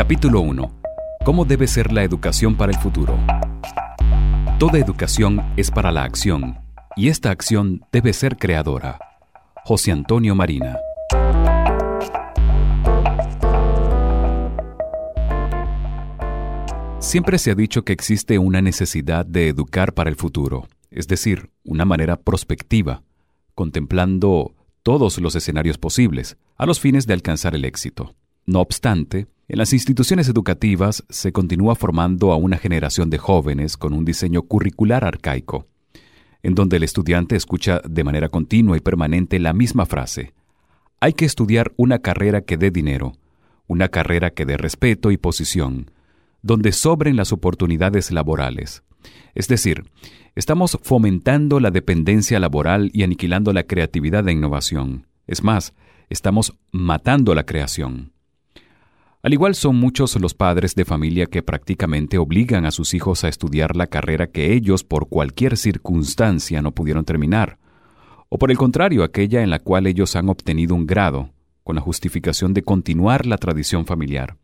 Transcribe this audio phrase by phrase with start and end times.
[0.00, 0.80] Capítulo 1.
[1.26, 3.18] ¿Cómo debe ser la educación para el futuro?
[4.58, 6.58] Toda educación es para la acción,
[6.96, 8.98] y esta acción debe ser creadora.
[9.62, 10.78] José Antonio Marina.
[16.98, 21.50] Siempre se ha dicho que existe una necesidad de educar para el futuro, es decir,
[21.62, 23.02] una manera prospectiva,
[23.54, 28.14] contemplando todos los escenarios posibles, a los fines de alcanzar el éxito.
[28.46, 33.94] No obstante, en las instituciones educativas se continúa formando a una generación de jóvenes con
[33.94, 35.66] un diseño curricular arcaico,
[36.44, 40.34] en donde el estudiante escucha de manera continua y permanente la misma frase.
[41.00, 43.14] Hay que estudiar una carrera que dé dinero,
[43.66, 45.90] una carrera que dé respeto y posición,
[46.42, 48.84] donde sobren las oportunidades laborales.
[49.34, 49.82] Es decir,
[50.36, 55.08] estamos fomentando la dependencia laboral y aniquilando la creatividad e innovación.
[55.26, 55.74] Es más,
[56.08, 58.12] estamos matando la creación.
[59.22, 63.28] Al igual son muchos los padres de familia que prácticamente obligan a sus hijos a
[63.28, 67.58] estudiar la carrera que ellos por cualquier circunstancia no pudieron terminar,
[68.30, 71.30] o por el contrario aquella en la cual ellos han obtenido un grado,
[71.64, 74.38] con la justificación de continuar la tradición familiar.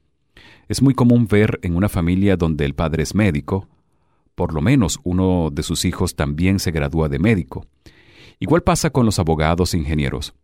[0.69, 3.69] Es muy común ver en una familia donde el padre es médico,
[4.34, 7.67] por lo menos uno de sus hijos también se gradúa de médico.
[8.41, 10.34] Igual pasa con los abogados e ingenieros.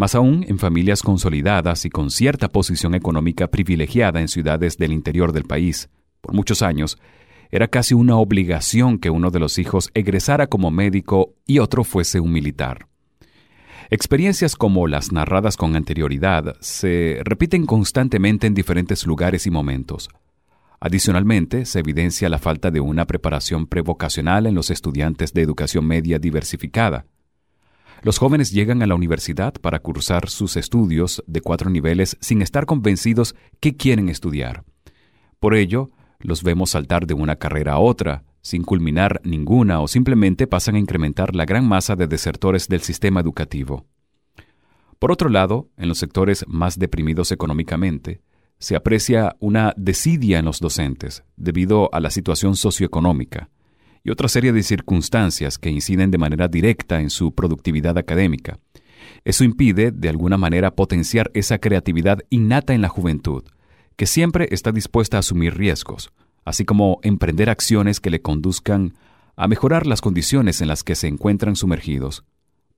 [0.00, 5.30] Más aún en familias consolidadas y con cierta posición económica privilegiada en ciudades del interior
[5.34, 5.90] del país.
[6.22, 6.96] Por muchos años,
[7.50, 12.18] era casi una obligación que uno de los hijos egresara como médico y otro fuese
[12.18, 12.86] un militar.
[13.90, 20.08] Experiencias como las narradas con anterioridad se repiten constantemente en diferentes lugares y momentos.
[20.80, 26.18] Adicionalmente, se evidencia la falta de una preparación prevocacional en los estudiantes de educación media
[26.18, 27.04] diversificada.
[28.02, 32.64] Los jóvenes llegan a la universidad para cursar sus estudios de cuatro niveles sin estar
[32.64, 34.64] convencidos que quieren estudiar.
[35.38, 40.46] Por ello, los vemos saltar de una carrera a otra, sin culminar ninguna o simplemente
[40.46, 43.86] pasan a incrementar la gran masa de desertores del sistema educativo.
[44.98, 48.22] Por otro lado, en los sectores más deprimidos económicamente,
[48.58, 53.50] se aprecia una desidia en los docentes debido a la situación socioeconómica,
[54.02, 58.58] y otra serie de circunstancias que inciden de manera directa en su productividad académica.
[59.24, 63.44] Eso impide, de alguna manera, potenciar esa creatividad innata en la juventud,
[63.96, 66.10] que siempre está dispuesta a asumir riesgos,
[66.44, 68.94] así como emprender acciones que le conduzcan
[69.36, 72.24] a mejorar las condiciones en las que se encuentran sumergidos.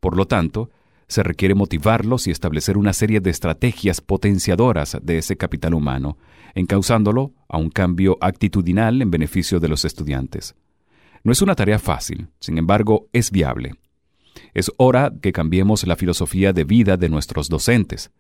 [0.01, 0.71] Por lo tanto,
[1.09, 6.17] se requiere motivarlos y establecer una serie de estrategias potenciadoras de ese capital humano,
[6.55, 10.55] encauzándolo a un cambio actitudinal en beneficio de los estudiantes.
[11.25, 13.75] No es una tarea fácil, sin embargo, es viable.
[14.55, 18.11] Es hora que cambiemos la filosofía de vida de nuestros docentes.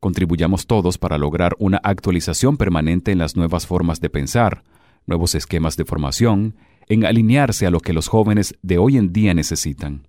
[0.00, 4.64] Contribuyamos todos para lograr una actualización permanente en las nuevas formas de pensar,
[5.06, 6.56] nuevos esquemas de formación,
[6.88, 10.06] en alinearse a lo que los jóvenes de hoy en día necesitan.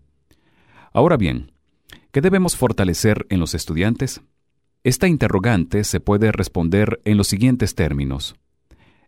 [0.94, 1.52] Ahora bien,
[2.12, 4.22] ¿qué debemos fortalecer en los estudiantes?
[4.84, 8.35] Esta interrogante se puede responder en los siguientes términos.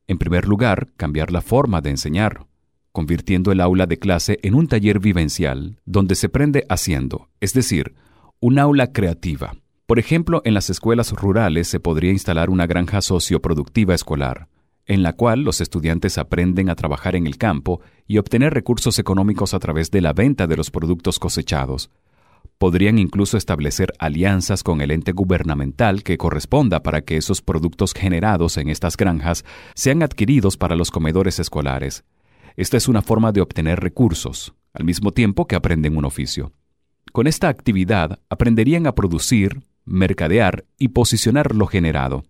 [0.08, 2.50] En primer lugar, cambiar la forma de enseñar
[3.00, 7.96] convirtiendo el aula de clase en un taller vivencial donde se aprende haciendo, es decir,
[8.42, 9.54] un aula creativa.
[9.86, 14.50] Por ejemplo, en las escuelas rurales se podría instalar una granja socioproductiva escolar,
[14.86, 19.54] en la cual los estudiantes aprenden a trabajar en el campo y obtener recursos económicos
[19.54, 21.92] a través de la venta de los productos cosechados.
[22.58, 28.58] Podrían incluso establecer alianzas con el ente gubernamental que corresponda para que esos productos generados
[28.58, 32.04] en estas granjas sean adquiridos para los comedores escolares.
[32.60, 36.52] Esta es una forma de obtener recursos, al mismo tiempo que aprenden un oficio.
[37.14, 42.26] Con esta actividad aprenderían a producir, mercadear y posicionar lo generado,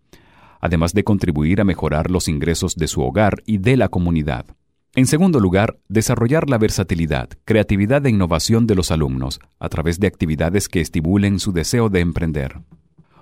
[0.62, 4.46] además de contribuir a mejorar los ingresos de su hogar y de la comunidad.
[4.94, 10.06] En segundo lugar, desarrollar la versatilidad, creatividad e innovación de los alumnos a través de
[10.06, 12.62] actividades que estimulen su deseo de emprender.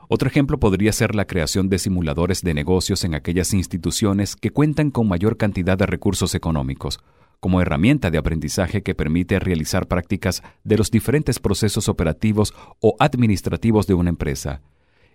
[0.09, 4.89] Otro ejemplo podría ser la creación de simuladores de negocios en aquellas instituciones que cuentan
[4.89, 7.01] con mayor cantidad de recursos económicos,
[7.42, 13.86] como herramienta de aprendizaje que permite realizar prácticas de los diferentes procesos operativos o administrativos
[13.86, 14.62] de una empresa,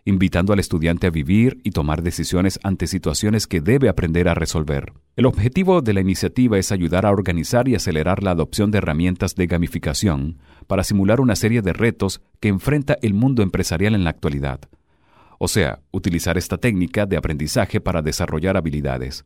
[0.05, 4.93] invitando al estudiante a vivir y tomar decisiones ante situaciones que debe aprender a resolver.
[5.17, 9.37] El objetivo de la iniciativa es ayudar a organizar y acelerar la adopción de herramientas
[9.37, 10.37] de gamificación
[10.67, 14.61] para simular una serie de retos que enfrenta el mundo empresarial en la actualidad
[15.45, 19.25] o sea, utilizar esta técnica de aprendizaje para desarrollar habilidades.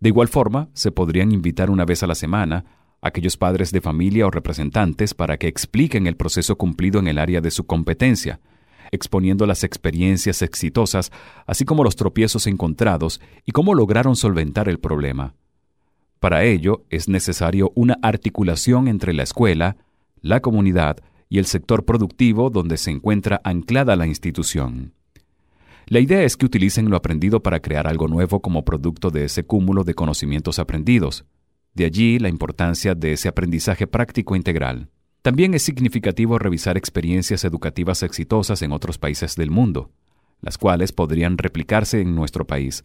[0.00, 2.64] De igual forma, se podrían invitar una vez a la semana
[3.02, 7.18] a aquellos padres de familia o representantes para que expliquen el proceso cumplido en el
[7.18, 8.40] área de su competencia,
[8.92, 11.12] exponiendo las experiencias exitosas,
[11.46, 15.34] así como los tropiezos encontrados y cómo lograron solventar el problema.
[16.18, 19.76] Para ello es necesario una articulación entre la escuela,
[20.22, 20.96] la comunidad
[21.28, 24.94] y el sector productivo donde se encuentra anclada la institución.
[25.90, 29.44] La idea es que utilicen lo aprendido para crear algo nuevo como producto de ese
[29.44, 31.24] cúmulo de conocimientos aprendidos.
[31.72, 34.90] De allí la importancia de ese aprendizaje práctico integral.
[35.22, 39.90] También es significativo revisar experiencias educativas exitosas en otros países del mundo,
[40.42, 42.84] las cuales podrían replicarse en nuestro país,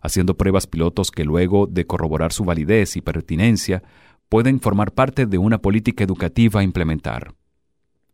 [0.00, 3.82] haciendo pruebas pilotos que luego de corroborar su validez y pertinencia
[4.28, 7.34] pueden formar parte de una política educativa a implementar.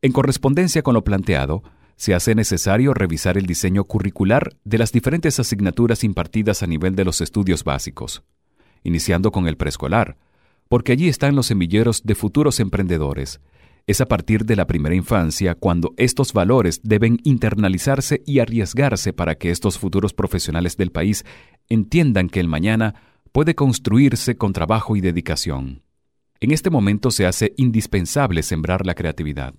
[0.00, 1.62] En correspondencia con lo planteado,
[2.00, 7.05] se hace necesario revisar el diseño curricular de las diferentes asignaturas impartidas a nivel de
[7.05, 8.23] los estudios básicos,
[8.82, 10.17] iniciando con el preescolar,
[10.70, 13.43] porque allí están los semilleros de futuros emprendedores.
[13.87, 19.35] Es a partir de la primera infancia cuando estos valores deben internalizarse y arriesgarse para
[19.35, 21.26] que estos futuros profesionales del país
[21.69, 22.94] entiendan que el mañana
[23.31, 25.82] puede construirse con trabajo y dedicación.
[26.41, 29.52] En este momento se hace indispensable sembrar la creatividad.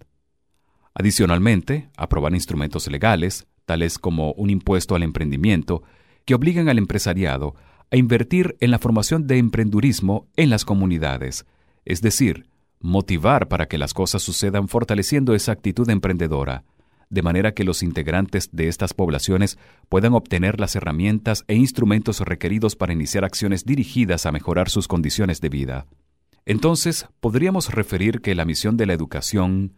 [0.94, 5.84] Adicionalmente, aprobar instrumentos legales, tales como un impuesto al emprendimiento,
[6.26, 7.56] que obligan al empresariado
[7.92, 11.46] a invertir en la formación de emprendurismo en las comunidades,
[11.86, 12.46] es decir,
[12.80, 16.64] motivar para que las cosas sucedan fortaleciendo esa actitud emprendedora,
[17.10, 19.58] de manera que los integrantes de estas poblaciones
[19.90, 25.42] puedan obtener las herramientas e instrumentos requeridos para iniciar acciones dirigidas a mejorar sus condiciones
[25.42, 25.88] de vida.
[26.46, 29.74] Entonces, podríamos referir que la misión de la educación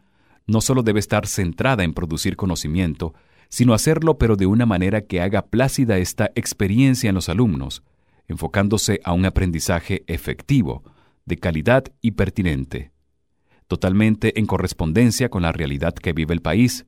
[0.48, 3.14] no solo debe estar centrada en producir conocimiento,
[3.50, 7.84] sino hacerlo pero de una manera que haga plácida esta experiencia en los alumnos,
[8.28, 10.84] enfocándose a un aprendizaje efectivo,
[11.26, 12.92] de calidad y pertinente,
[13.68, 16.86] totalmente en correspondencia con la realidad que vive el país,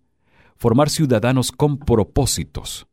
[0.57, 2.87] formar ciudadanos con propósitos.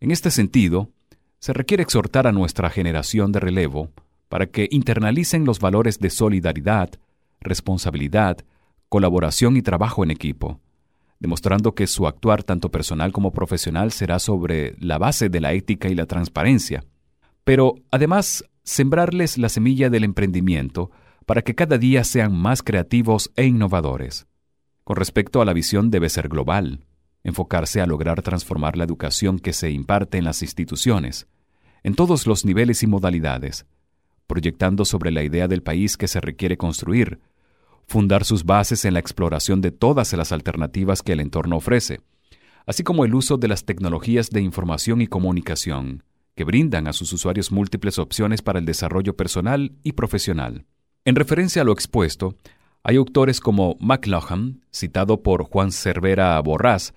[0.00, 0.90] En este sentido,
[1.38, 3.90] se requiere exhortar a nuestra generación de relevo
[4.28, 6.90] para que internalicen los valores de solidaridad,
[7.40, 8.38] responsabilidad,
[8.88, 10.60] colaboración y trabajo en equipo,
[11.18, 15.88] demostrando que su actuar tanto personal como profesional será sobre la base de la ética
[15.88, 16.84] y la transparencia,
[17.44, 20.90] pero además sembrarles la semilla del emprendimiento
[21.24, 24.26] para que cada día sean más creativos e innovadores.
[24.84, 26.84] Con respecto a la visión debe ser global,
[27.24, 31.26] enfocarse a lograr transformar la educación que se imparte en las instituciones,
[31.82, 33.66] en todos los niveles y modalidades,
[34.28, 37.20] proyectando sobre la idea del país que se requiere construir,
[37.86, 42.00] fundar sus bases en la exploración de todas las alternativas que el entorno ofrece,
[42.66, 46.02] así como el uso de las tecnologías de información y comunicación,
[46.34, 50.66] que brindan a sus usuarios múltiples opciones para el desarrollo personal y profesional.
[51.04, 52.34] En referencia a lo expuesto,
[52.82, 56.94] hay autores como McLaughlin, citado por Juan Cervera Borrás,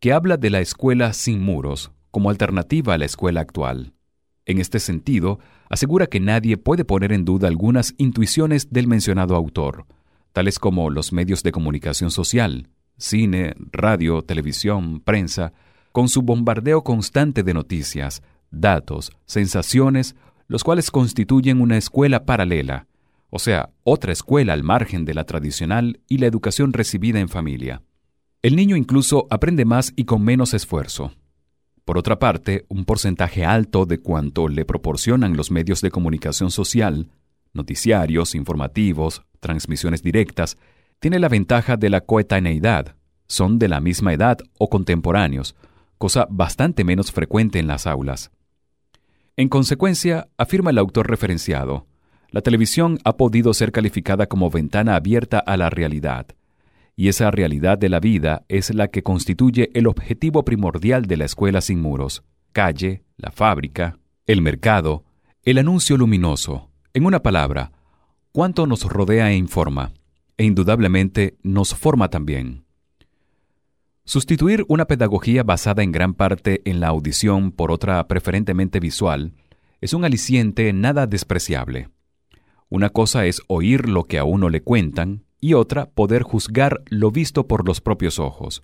[0.00, 3.92] que habla de la escuela sin muros como alternativa a la escuela actual.
[4.46, 9.86] En este sentido, asegura que nadie puede poner en duda algunas intuiciones del mencionado autor,
[10.38, 15.52] tales como los medios de comunicación social, cine, radio, televisión, prensa,
[15.90, 20.14] con su bombardeo constante de noticias, datos, sensaciones,
[20.46, 22.86] los cuales constituyen una escuela paralela,
[23.30, 27.82] o sea, otra escuela al margen de la tradicional y la educación recibida en familia.
[28.40, 31.10] El niño incluso aprende más y con menos esfuerzo.
[31.84, 37.10] Por otra parte, un porcentaje alto de cuanto le proporcionan los medios de comunicación social,
[37.54, 40.56] noticiarios, informativos, transmisiones directas,
[41.00, 42.96] tiene la ventaja de la coetaneidad.
[43.26, 45.54] Son de la misma edad o contemporáneos,
[45.98, 48.30] cosa bastante menos frecuente en las aulas.
[49.36, 51.86] En consecuencia, afirma el autor referenciado,
[52.30, 56.26] la televisión ha podido ser calificada como ventana abierta a la realidad,
[56.94, 61.24] y esa realidad de la vida es la que constituye el objetivo primordial de la
[61.24, 65.04] escuela sin muros, calle, la fábrica, el mercado,
[65.42, 67.72] el anuncio luminoso, en una palabra,
[68.38, 69.90] cuánto nos rodea e informa,
[70.36, 72.66] e indudablemente nos forma también.
[74.04, 79.32] Sustituir una pedagogía basada en gran parte en la audición por otra preferentemente visual
[79.80, 81.88] es un aliciente nada despreciable.
[82.68, 87.10] Una cosa es oír lo que a uno le cuentan y otra poder juzgar lo
[87.10, 88.62] visto por los propios ojos.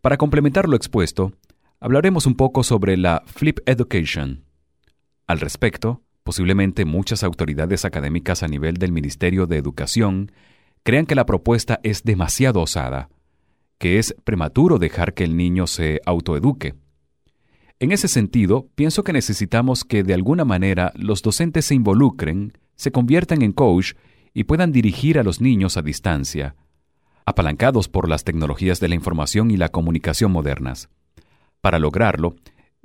[0.00, 1.34] Para complementar lo expuesto,
[1.78, 4.42] hablaremos un poco sobre la Flip Education.
[5.28, 10.30] Al respecto, Posiblemente muchas autoridades académicas a nivel del Ministerio de Educación
[10.82, 13.08] crean que la propuesta es demasiado osada,
[13.78, 16.74] que es prematuro dejar que el niño se autoeduque.
[17.78, 22.92] En ese sentido, pienso que necesitamos que de alguna manera los docentes se involucren, se
[22.92, 23.94] conviertan en coach
[24.34, 26.56] y puedan dirigir a los niños a distancia,
[27.24, 30.90] apalancados por las tecnologías de la información y la comunicación modernas.
[31.62, 32.36] Para lograrlo,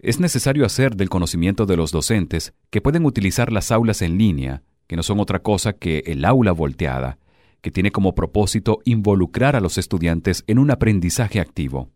[0.04, 4.62] es necesario hacer del conocimiento de los docentes que pueden utilizar las aulas en línea,
[4.86, 7.20] que no son otra cosa que el aula volteada,
[7.62, 11.90] que tiene como propósito involucrar a los estudiantes en un aprendizaje activo.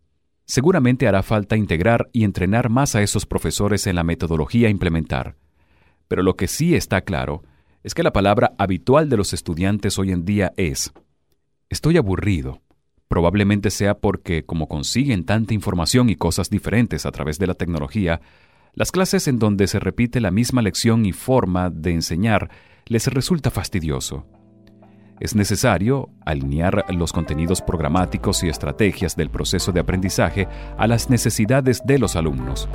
[0.46, 5.36] Seguramente hará falta integrar y entrenar más a esos profesores en la metodología a implementar.
[6.08, 7.42] Pero lo que sí está claro
[7.82, 10.94] es que la palabra habitual de los estudiantes hoy en día es
[11.68, 12.62] estoy aburrido.
[13.08, 18.20] Probablemente sea porque, como consiguen tanta información y cosas diferentes a través de la tecnología,
[18.74, 22.50] las clases en donde se repite la misma lección y forma de enseñar
[22.86, 24.26] les resulta fastidioso.
[25.20, 30.46] Es necesario alinear los contenidos programáticos y estrategias del proceso de aprendizaje
[30.76, 32.68] a las necesidades de los alumnos,